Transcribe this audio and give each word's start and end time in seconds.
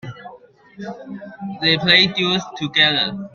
They 1.61 1.77
play 1.77 2.07
duets 2.07 2.43
together. 2.57 3.29